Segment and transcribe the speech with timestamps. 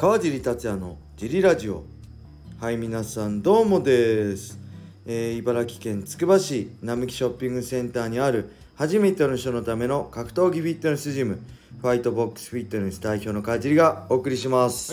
[0.00, 1.82] 川尻達也のジリラジオ。
[2.60, 4.56] はい皆さんどうもです、
[5.04, 11.40] えー茨城県つくば市並木ショッピングセンターにある初めての人のための格闘技フィットネスジム
[11.80, 14.92] ファイトボックスフィットネス代表の川尻がお送りします。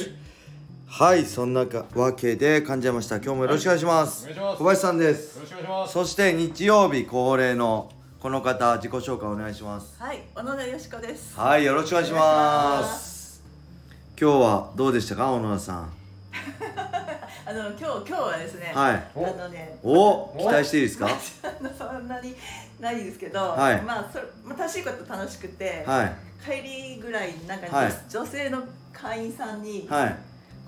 [0.87, 1.17] はい。
[1.19, 3.17] はい、そんなわけで感じました。
[3.17, 4.33] 今日もよろしくお願いします,、はい。
[4.33, 4.57] お願いします。
[4.57, 5.35] 小林さんです。
[5.35, 5.93] よろしくお願いします。
[5.93, 10.01] そして日曜日恒例のこの方自己紹介お願いします。
[10.01, 11.39] はい、小野田よしこです。
[11.39, 13.14] はいよろしくお願いします
[14.19, 15.89] 今日はどうでしたか小野田さん？
[17.47, 18.93] あの今日今日はですね、はい。
[19.15, 21.09] あのね、お期待していいですか？
[21.77, 22.35] そんなに
[22.79, 23.81] ないですけど、はい。
[23.81, 26.15] まあそれまあ楽しいこと楽しくて、はい。
[26.43, 27.93] 帰りぐらいになんか、はい。
[28.09, 30.15] 女性の会員さんに、はい。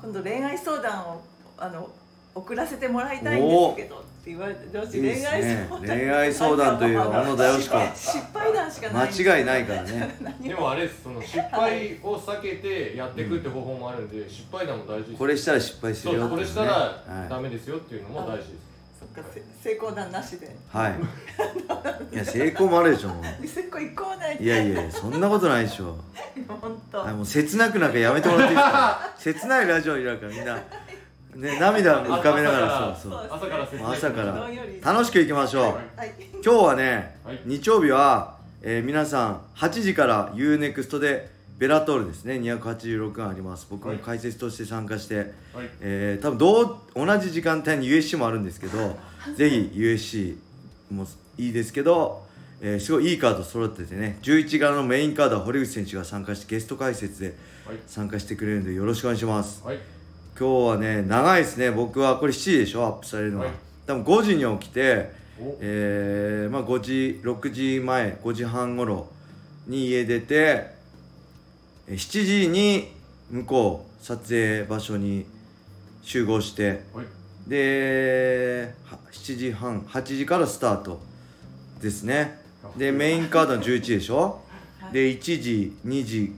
[0.01, 1.21] 今度恋愛相談を
[1.57, 1.89] あの
[2.38, 9.10] 送らせてもらいたいんですけどって言われて恋愛ね相談恋愛相談という小野田よしこ失敗談しかない。
[9.12, 10.16] 間違いないからね。
[10.41, 15.18] でもあれです、その失敗を避けてやっていくって方法もあるんで、失敗談も大事です。
[15.18, 18.68] これしたら失敗するよそう、これしたらダはメですよっていうのも大事です。
[18.99, 20.48] そっかせ成功談なしで。
[20.48, 23.48] い、はい、いや成功もあるでしょもう。
[23.48, 25.96] 成功一個もないいやいやそんなことないでしょ。
[26.62, 29.13] 本当、はいもう切なくなんかやめてもらっていいですか？
[29.18, 30.60] 切ないラジオになるからみんな
[31.38, 33.27] ね涙を浮かべながらそうそう。
[33.32, 33.68] 朝から。
[33.91, 34.48] 朝から
[34.93, 35.63] 楽しくいきましょう。
[35.99, 36.13] はい。
[36.44, 37.41] 今日はね、はい。
[37.46, 42.35] 日曜日は、えー皆さん8時から UNEXT でベラトールですね。
[42.35, 43.68] 286があります。
[43.70, 45.26] 僕も解説として参加して、はい。
[45.82, 48.98] えー多分どう同じ時間帯に USC もあるんですけど
[49.35, 50.38] ぜひ USC
[50.91, 51.05] も
[51.38, 52.24] いいですけど、
[52.62, 54.18] えーすごいいいカード揃っててね。
[54.24, 57.35] 11からのメインカードは堀口選手が参加してゲスト解説で
[57.68, 57.77] はい。
[57.85, 59.62] 参加してくれるんでよろしくお願いします。
[59.63, 59.77] はい。
[60.40, 61.71] 今日はね長いですね。
[61.71, 62.85] 僕はこれ7時でしょ？
[62.85, 63.55] アップされるのは、はい。
[63.85, 65.09] 多分5時に起きて
[65.41, 65.57] お。
[65.62, 69.07] えーまあ5時6時前5時半頃
[69.68, 70.68] に家出て
[71.88, 72.91] えー7時に
[73.31, 75.25] 向こう撮影場所に
[76.03, 77.06] 集合してはい。
[77.47, 81.00] では7時半8時からスタート
[81.81, 82.40] ですね。
[82.78, 84.41] でメインカードは11時でしょ？
[84.81, 84.94] はい。
[84.94, 86.34] で1時2時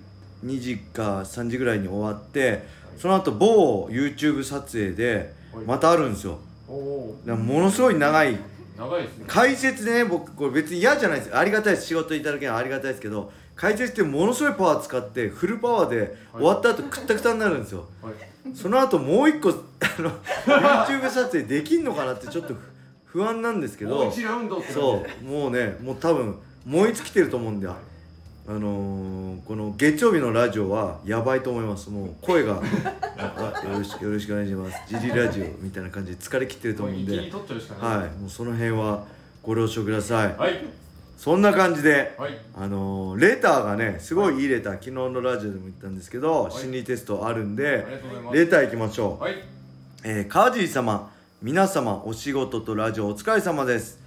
[0.45, 2.63] 2時か3時ぐらいに終わって
[2.99, 5.65] その後某 YouTube 撮影ではい。
[5.65, 6.37] またあるんですよ。
[6.67, 8.37] おおだからものすごい長い。
[8.77, 9.25] 長いですね。
[9.27, 11.35] 解説でね僕これ別に嫌じゃないです。
[11.35, 11.87] ありがたいです。
[11.87, 17.85] 仕事いただけるのはありがたいですけど解説ってものすごいパワー使ってフルパワーで終わった後くったくたになるんですよ。
[18.01, 18.13] はい。
[18.55, 20.11] その後もう一個あの
[20.45, 22.53] YouTube 撮影できんのかなってちょっと
[23.05, 25.25] 不不安なんですけもうど一ラウンドってそう。
[25.25, 27.67] もうねもう多分燃え尽きてると思うんで
[28.49, 32.61] あのー、この月曜日のラジオはやばいと思いますもう声が よ
[33.69, 37.15] ろしくよろしくお願いしますジリラジオみたいな感じで疲れ切ってると思うんで。
[37.15, 37.29] はい
[38.19, 39.05] もうその辺は
[39.43, 40.65] ご了承くださいはい。
[41.15, 42.35] そんな感じではい。
[42.55, 47.85] あのーレターがねすごいいいレター昨日のラジオでも言ったんですけど、い心理テストあるんあで。
[48.33, 49.35] レター行きましょう、はい。
[50.03, 51.11] えー、川尻様
[51.41, 53.97] 皆様お仕事とラジオお疲れ様です。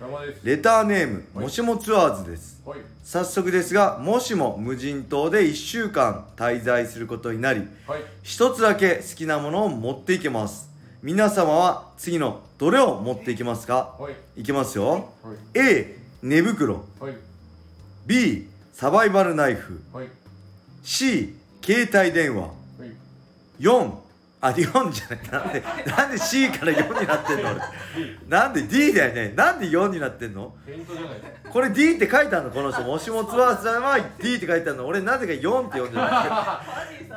[0.43, 2.81] レターネーム、はいもしもツアーズですはい。
[3.03, 8.03] 早速ですがもしも無人島で1週間滞在することになりはい。
[8.23, 10.69] 一つだけ好きなものを持っていけます
[11.03, 13.97] 皆様は次のどれを持っていきますか？
[13.99, 14.41] はい。
[14.43, 14.91] いきますよ
[15.23, 15.59] はい。
[15.59, 17.17] A 寝袋はい
[18.07, 20.09] B サバイバルナイフはい。
[20.83, 21.35] C
[21.65, 22.53] 携帯電話はい。
[23.59, 23.91] 4
[24.45, 25.45] あ4じゃない。
[25.45, 27.51] なんでなんで C から4になってんの？
[28.29, 29.33] なんで D だよね。
[29.37, 30.53] なんで4になってんの？
[31.49, 32.51] これ D って書いてあるの？
[32.51, 32.83] この人。
[32.83, 34.87] もしもツアーさんは D って書いてあるの。
[34.87, 36.07] 俺なぜか4って読んでる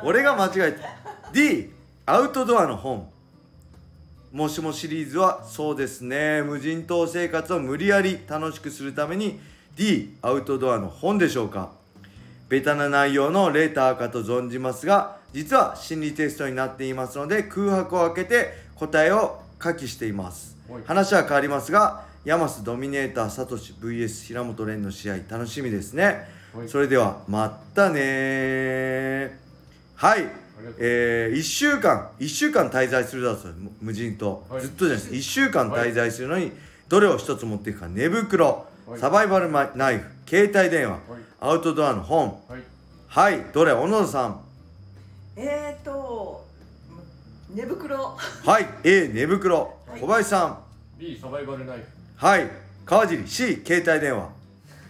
[0.04, 1.32] 俺が間違えた。
[1.32, 1.72] D
[2.06, 3.10] アウトドアの本。
[4.30, 6.42] もしもシリーズはそうですね。
[6.42, 9.40] 無人島生活を無理やり楽しくするために
[9.74, 11.72] D アウトドアの本でしょうか？
[12.48, 20.56] ベタな内容のレターかと存じますが実は心理テストになっていますので空白を空けて答えを書きしています。
[20.68, 20.82] はい。
[20.86, 26.28] 話は変わりますがヤマスドミネーターサトシ VS 平本蓮の試合楽しみですね。
[26.54, 26.68] はい。
[26.68, 29.30] それではまたねー。
[29.96, 30.26] はい。
[30.78, 34.60] えー、1週間1週間滞在するだそう無無人島、はい。
[34.62, 35.12] ずっとじゃないです。
[35.14, 36.52] 1週間滞在するのに
[36.88, 37.88] どれを一つ持っていくか。
[37.88, 39.00] 寝袋、はい。
[39.00, 40.04] サバイバルマナイフ。
[40.26, 42.42] 携帯電話、はいアウトドアの本。
[42.48, 42.62] はい。
[43.06, 43.72] はいどれ？
[43.72, 44.40] 小野田さん。
[45.36, 46.44] えーと
[47.54, 48.16] 寝袋。
[48.44, 50.00] はい A 寝袋、はい。
[50.00, 50.58] 小林さん。
[50.98, 51.84] B サバイバルナイフ。
[52.16, 52.50] はい
[52.84, 53.28] 川尻。
[53.28, 54.28] C 携帯電話。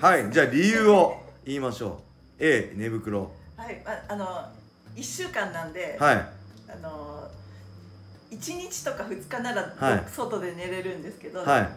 [0.01, 2.01] はいじゃあ理由を言いましょ
[2.41, 2.45] う。
[2.45, 3.31] A 寝袋。
[3.55, 4.49] はいああの
[4.97, 6.17] 1週間なんで、はい。
[6.17, 7.29] あの
[8.31, 10.05] 1日とか2日なら、はい。
[10.11, 11.69] 外で寝れるんですけど、はい。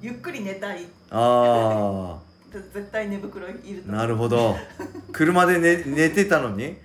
[0.00, 0.86] ゆっくり寝たい。
[1.10, 4.56] あぜ絶対寝袋いるなるほど。
[5.12, 6.76] 車で寝 寝てたのに？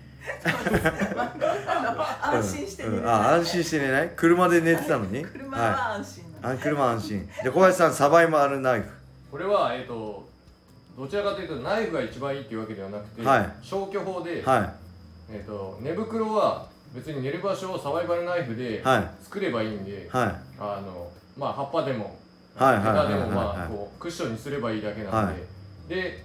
[2.22, 3.08] 安心して寝れうん。
[3.10, 4.10] あ安心して寝ない？
[4.16, 5.24] 車で寝てたのに？
[5.24, 7.30] 車は安心なあ車安心。
[7.44, 8.88] じゃあ小林さんサバイバルナイフ。
[9.32, 10.28] これはえっ、と
[10.98, 13.50] どちらかというとナイフが一番いいっていうわけではなくて、はい。
[13.62, 14.74] 消去法で、は
[15.30, 16.66] えっ、と寝袋は
[16.96, 19.10] 別に寝る場所をサバイバルナイフではい。
[19.24, 20.36] 作ればいいんで、いはい。
[20.60, 22.18] あのまあ葉っぱでも
[22.56, 25.57] はいはいはいはい枝でもまはいあこうクッションにすればいいだけなんで、はい
[25.88, 26.24] で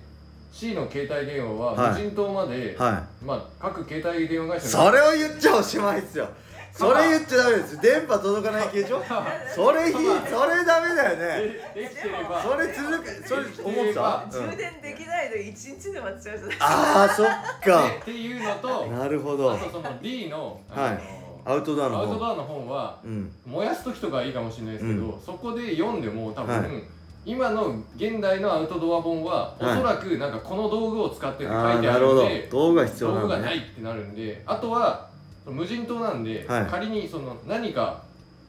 [0.53, 2.03] C の携帯電話ははい。
[2.03, 6.29] 無人島まで、はまあ各携帯電話会い社それを言っちゃおしまいですよ。
[6.75, 9.03] それ言っちゃダメです電波届かない系でしょ？
[9.55, 9.99] それひそ
[10.47, 11.49] れダメだよね。
[11.75, 14.51] でできてればそれ続くそれ思った、うん。
[14.51, 17.27] 充電できないで一日で終わっちゃうじゃないあーそっ
[17.65, 17.87] でか。
[18.01, 19.53] っていうのとなるほど。
[19.53, 20.99] あとその D のあの、はい。
[21.45, 22.03] アウトドアの方。
[22.05, 23.33] アウトドアの本はうん。
[23.47, 26.83] 燃やす時とかいいかもしれないですけど、うそこで読んでも多分、はい
[27.25, 29.73] 今の現代のアウトドア本は、はい。
[29.75, 33.57] おそらくなんかこの道具を使ってってあ書いてあるんで道具が必要道具がなんだね。
[33.57, 35.09] ないってなるんであとは
[35.47, 36.67] 無人島なんで、はい。
[36.67, 38.03] 仮にその何か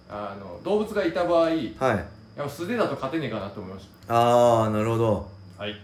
[0.10, 2.06] あの動物がいた場合やっはい
[2.38, 5.30] ぱ素手だと勝てねえかなと思いましああなるほど。
[5.58, 5.76] たはい。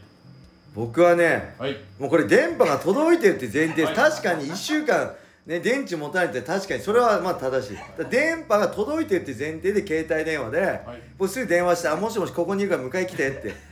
[0.75, 1.77] 僕はねはい。
[2.00, 3.95] もうこれ電波が届いてるって前提はい。
[3.95, 5.13] 確かに1週間
[5.50, 7.78] ね電池持たないって確かにそれはまあ正しい。
[8.10, 10.80] 電波が届いてるって前提で携帯電話ではい。
[11.18, 13.69] もうすぐ電話して「あもしもしここにいるから迎え来て」って。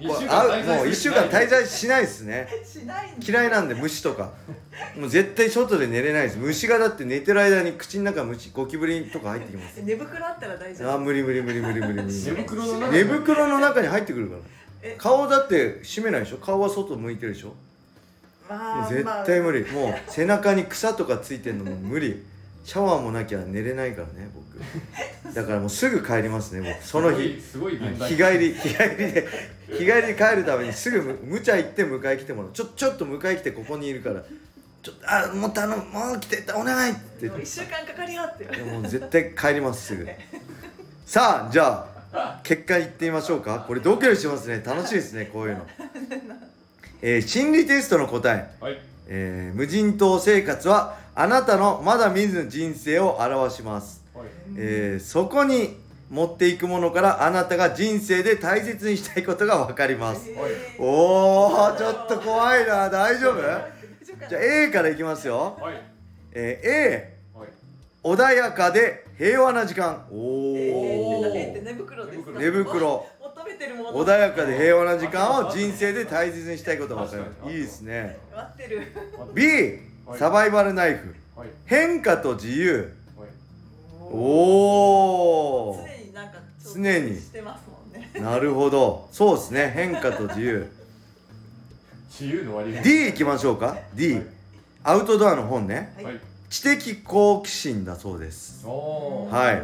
[0.00, 2.48] 一 もう週間滞在あもう1週間滞在しないですね。
[2.64, 4.32] しないんだ嫌いなんで虫とか。
[4.96, 6.38] もう絶対外で寝れないです。
[6.38, 9.82] 虫がだって寝てる間に口の中虫ゴキブリとか入ってきます。
[9.82, 10.92] 寝袋あったら大丈夫。
[10.92, 11.92] あー無理無理無理無理無理。
[11.94, 14.40] 無理寝袋の中寝袋の中に入ってくるから。
[14.82, 14.94] え。
[14.96, 16.38] 顔だって閉めないでしょ？
[16.38, 17.48] 顔は外向いてるでしょ？
[17.48, 17.67] まあ
[18.88, 19.70] 絶対無理。
[19.70, 22.24] もう背中に草とかついてんのも無理。
[22.64, 24.58] シャワーもなきゃ寝れないからね僕。
[25.34, 26.86] だからもうすぐ帰りますね僕。
[26.86, 27.40] その日。
[27.40, 29.28] すごいすごい現代日帰り日帰りで
[29.68, 32.52] 日帰りで帰るためにすぐむ無茶行って迎え来てもらう。
[32.52, 34.22] ちょちょっと迎え来てここにいるから
[34.82, 37.28] ちょっとあもう頼むもう来てお願いって。
[37.28, 38.44] もう一週間かかりよって。
[38.62, 40.06] もう絶対帰りますすぐ。
[41.06, 43.64] さあじゃあ結果いってみましょうか。
[43.66, 44.62] これドキドキしますね。
[44.64, 45.66] 楽しいですねこういうの、
[47.02, 48.50] えー心理テストの答え。
[48.62, 48.78] はい。
[49.08, 54.26] えー無人島生活はあなたのまだ見ぬ人生を表します、はい。
[54.56, 55.76] えーそこに
[56.10, 60.30] 持っていくものからあなたが人生で大切にしたいことが分かります。
[60.32, 60.52] はい。
[60.78, 62.88] おーちょっと怖いな。
[62.88, 63.42] 大丈夫？
[64.28, 65.82] じゃあ A からいきますよ、はい。
[66.32, 67.48] えー A はい。
[68.02, 70.06] 穏やかで平和な時間。
[70.10, 71.62] おえおえー
[72.38, 73.06] 寝袋
[73.58, 73.92] てるもの。
[73.92, 77.54] 穏やかで平和な時間を人生で大切にしたいことが分かります。
[77.54, 78.16] いいですね。
[78.34, 78.92] 待ってる。
[79.34, 79.42] B
[80.06, 81.14] はいサバイバルナイフ。
[81.36, 81.48] はい。
[81.66, 82.94] 変化と自由。
[83.16, 83.28] はい。
[84.10, 84.16] お
[85.72, 86.32] お常になんか
[86.62, 88.10] ちょっと常にしてますもんね。
[88.18, 89.08] なるほど。
[89.12, 89.72] そうですね。
[89.74, 90.70] 変化と自由。
[92.10, 92.82] 自由の割合。
[92.82, 93.76] D いきましょうか。
[93.94, 94.22] D
[94.82, 95.92] アウトドアの本ね。
[95.96, 96.20] はいはい。
[96.48, 98.66] 知的好奇心だそうです。
[98.66, 99.34] おー。
[99.34, 99.62] はい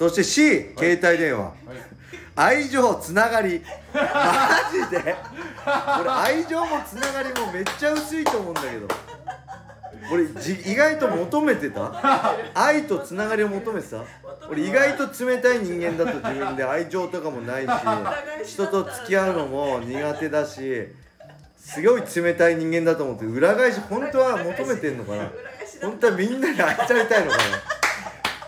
[0.00, 1.44] そして C 携帯電話。
[1.44, 1.54] はい。
[2.34, 3.62] 愛情つながり。
[3.92, 4.02] マ
[4.72, 5.14] ジで。
[6.00, 8.88] 俺愛情もつながりもめっちゃ薄いと思うんだけど。
[10.10, 12.34] 俺じ意外と求めてた？
[12.54, 13.98] 愛とつながりを求めてた？
[14.48, 17.66] 俺意外と冷たい人間だと自分で愛情とかもない
[18.46, 20.88] し人と付き合うのも苦手だし
[21.58, 25.30] すごい冷たい人間だと思って裏返し本当は求めてんのかな？
[25.82, 27.42] 本当はみんなに愛されたいのかな？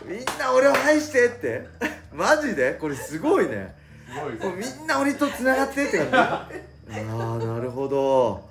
[0.06, 1.66] みんな俺を愛してって。
[2.12, 2.74] マジで？
[2.74, 3.74] これすごいね。
[4.08, 6.16] すごいもうみんな俺と繋がってって感じ。
[6.16, 6.48] あ
[6.90, 8.48] あなるほど。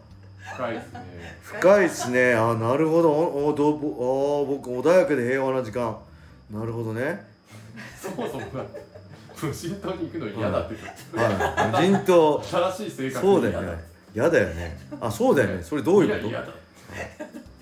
[0.56, 1.38] 深いですね。
[1.44, 2.34] 深いっすね。
[2.34, 3.12] あーなるほど。
[3.12, 5.98] おおどぼあー僕穏やかで平和な時間。
[6.50, 7.26] なるほどね。
[8.02, 8.84] そもそもだって
[9.42, 10.76] 無人島に行くの嫌だって。
[11.14, 11.92] 言ってはい。
[11.92, 13.84] 無人島新しい生活そうだよね。
[14.16, 14.78] 嫌だよね。
[15.00, 15.64] あそうだよね。
[15.64, 16.46] それどういう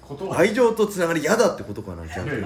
[0.02, 0.36] こと？
[0.36, 2.44] 愛情とつながり嫌だってことかな逆に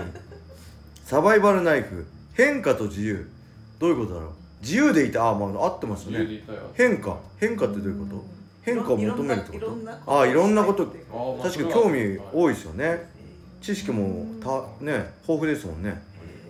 [1.13, 3.29] サバイバルナイフ変化と自由。
[3.77, 4.32] どういうことだろう？
[4.63, 6.41] 自由でいてああまあ合ってますね。
[6.74, 7.20] 変化。
[7.39, 8.25] 変化ってどういうこと？
[8.63, 9.58] 変化を求めるってこと？
[9.58, 10.88] いろんなああいろんなこと。
[10.88, 12.84] 確かに興味多いですよね。
[12.84, 13.08] え
[13.62, 16.01] 知識もたね豊富ですもんね。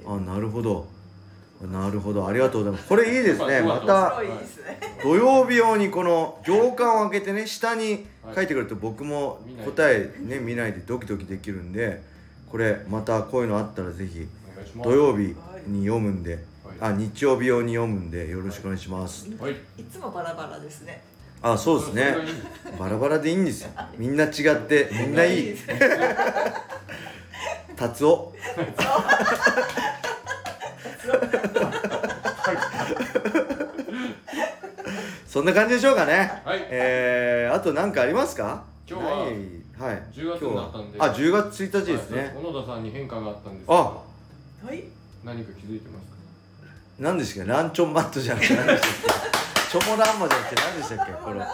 [0.07, 0.87] あなるほど。
[1.69, 2.25] なるほど。
[2.25, 2.87] ありがとうございます。
[2.87, 3.61] これいいですね。
[3.63, 4.21] まーた
[5.03, 12.01] 土曜日用にこの行間を開けてね下に書いてくると僕も答えね見ないでドキドキできるんで
[12.49, 14.42] これまたこういうのあったらぜひお願いします
[14.83, 15.35] 土曜日
[15.67, 16.43] に読むんで
[16.79, 19.27] はあ日曜日用に読むんでよろしくお願いします。
[19.29, 19.35] い。
[19.37, 19.53] はい。
[19.77, 21.01] いつもバラバラですね。
[21.41, 22.15] あそうですね。
[22.79, 23.69] バラバラでいいんですよ。
[23.97, 24.31] みんな違っ
[24.67, 25.45] てみんないい。
[25.47, 25.79] ですね。
[27.75, 28.33] 達夫。
[35.27, 36.41] そんな感じでしょうかね。
[36.45, 36.59] はい。
[36.69, 38.63] えー、あと何かありますか？
[38.87, 40.03] 今日ははい。
[40.13, 40.99] 10月になったんで。
[40.99, 43.97] あ10月1日ですはいね小野田さんに変化があったんですあ
[44.65, 44.83] はい。
[45.23, 46.13] 何か気づいてますか？
[46.99, 47.51] 何でしたっけ？
[47.51, 48.91] ランチョンマットじゃなくて何でしたっ
[49.71, 49.71] け？
[49.71, 51.13] チョモランマじゃなくて何でしたっけ？
[51.13, 51.45] この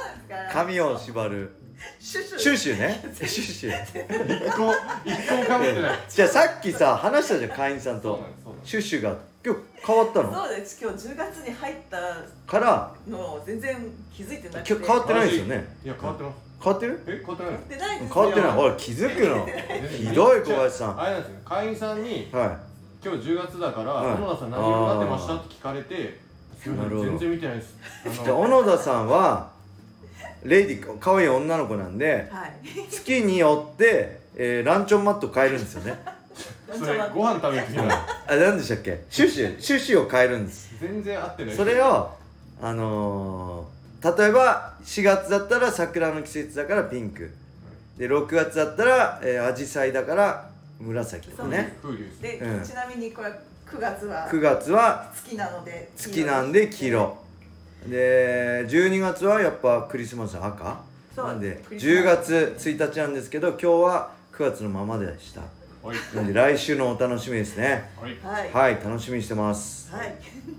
[0.51, 1.51] 髪を縛る。
[2.00, 2.39] シュシュ。
[2.39, 3.01] シュシュね。
[3.16, 3.72] シュシュ。
[3.72, 4.74] 一個
[5.06, 6.00] 一個もかぶってない。
[6.10, 8.20] じゃあさっきさ話したじゃん会員さんと。
[8.63, 10.34] シュシュが今日変わったの？
[10.34, 11.98] そうです今日10月に入った
[12.46, 12.92] から？
[13.08, 13.78] のを全然
[14.13, 14.74] 気づいてなくて。
[14.74, 15.68] 今日変わってないですよね？
[15.86, 16.36] いや変わってます。
[16.62, 17.04] 変わってる？
[17.08, 18.51] え変わってない変わってない。
[18.51, 19.48] ほら気づくの。
[19.89, 20.96] ひどい小林さん。
[20.98, 21.39] はあれなんですよ。
[21.46, 22.28] 会員さんにい
[23.03, 24.15] 今日10月だからはい。
[24.18, 26.20] 小野田さん何色になってましたって聞かれて
[26.62, 27.10] すいませんなるほど。
[27.12, 27.77] 全然見てないです。
[28.06, 29.51] あじゃあ小野田さんは
[30.44, 32.53] レイディ可愛い女の子なんではい。
[32.89, 35.98] 月によって、えーランチョンマット変えるんですよね。
[36.72, 37.96] それご飯食べる時な
[38.27, 39.03] あ何でしたっけ？
[39.10, 40.70] シュシュシュシュを変えるんです。
[40.79, 41.56] 全然合ってない。
[41.56, 42.10] それを
[42.62, 47.29] あのー例えば4月だったら桜の季節だからピンク。
[47.98, 51.77] で6月だったら、えー、アジサイだから紫とかね。
[52.21, 52.63] でうん。
[52.63, 53.29] ちなみにこれ
[53.65, 57.17] 9月は9月は月なので月なんで黄色。
[57.88, 60.81] で12月はやっぱクリスマス赤。
[61.15, 62.33] そうなんでクリスマス。
[62.33, 65.41] 10月1日なんですけど今日は9月のままでした。
[65.81, 65.98] はい。
[66.15, 67.89] なんで来週のお楽しみですね。
[68.01, 68.17] はい。
[68.24, 68.51] はい。
[68.51, 69.93] はい楽しみにしてます。
[69.93, 70.15] はい。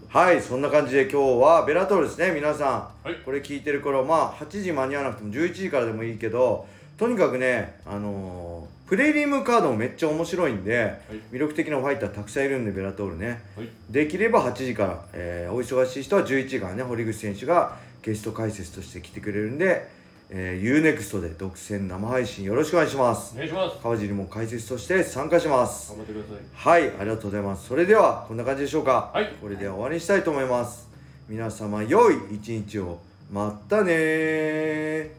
[0.09, 3.17] はいそんな感じで今日はベラトールですね皆さん、はい。
[3.25, 6.67] これ聞いてる頃まあ8時間に合わなくても11時からでもいいけど
[6.99, 8.50] とにかくねあのー
[8.91, 11.37] プレリムカードもめっちゃ面白いんで、い。
[11.37, 13.41] 魅力的なファイターたくさんいるんでベラトールね。
[13.57, 13.69] はい。
[13.89, 19.87] できれば8時から、えーお忙しい人は11時からね堀口選手がゲスト解説として来てくれるんで、
[20.29, 23.35] えー、UNEXT で独占生配信よろしくお願いします。
[23.35, 23.79] お願いします。
[23.81, 25.91] 川尻も解説として参加します。
[25.91, 26.37] 頑張ってください。
[26.53, 27.69] はいありがとうございます。
[27.69, 29.13] それではこんな感じでしょうか。
[29.15, 29.33] はい。
[29.41, 30.89] これでは終わりにしたいと思います。
[31.29, 32.99] 皆様良い一日を。
[33.31, 35.11] まったねー